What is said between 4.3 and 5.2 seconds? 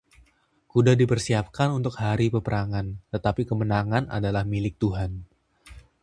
milik Tuhan.